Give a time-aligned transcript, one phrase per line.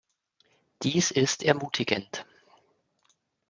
[0.81, 2.25] Dies ist ermutigend.